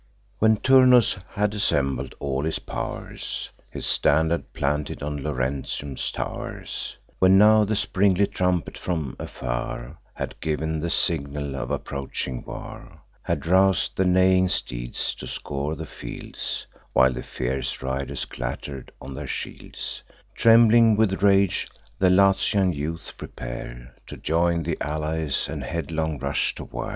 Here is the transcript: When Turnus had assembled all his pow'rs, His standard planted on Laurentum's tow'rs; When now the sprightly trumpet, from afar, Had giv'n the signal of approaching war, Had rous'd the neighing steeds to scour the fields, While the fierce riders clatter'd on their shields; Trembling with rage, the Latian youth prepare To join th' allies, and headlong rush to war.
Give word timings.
When 0.39 0.57
Turnus 0.57 1.17
had 1.35 1.53
assembled 1.53 2.15
all 2.17 2.41
his 2.41 2.57
pow'rs, 2.57 3.49
His 3.69 3.85
standard 3.85 4.51
planted 4.51 5.03
on 5.03 5.17
Laurentum's 5.21 6.11
tow'rs; 6.11 6.97
When 7.19 7.37
now 7.37 7.65
the 7.65 7.75
sprightly 7.75 8.25
trumpet, 8.25 8.79
from 8.79 9.15
afar, 9.19 9.99
Had 10.15 10.33
giv'n 10.41 10.79
the 10.81 10.89
signal 10.89 11.55
of 11.55 11.69
approaching 11.69 12.43
war, 12.43 12.99
Had 13.21 13.45
rous'd 13.45 13.95
the 13.95 14.03
neighing 14.03 14.49
steeds 14.49 15.13
to 15.13 15.27
scour 15.27 15.75
the 15.75 15.85
fields, 15.85 16.65
While 16.93 17.13
the 17.13 17.21
fierce 17.21 17.83
riders 17.83 18.25
clatter'd 18.25 18.91
on 18.99 19.13
their 19.13 19.27
shields; 19.27 20.01
Trembling 20.33 20.95
with 20.95 21.21
rage, 21.21 21.67
the 21.99 22.09
Latian 22.09 22.73
youth 22.73 23.13
prepare 23.19 23.93
To 24.07 24.17
join 24.17 24.63
th' 24.63 24.81
allies, 24.81 25.47
and 25.47 25.63
headlong 25.63 26.17
rush 26.17 26.55
to 26.55 26.63
war. 26.63 26.89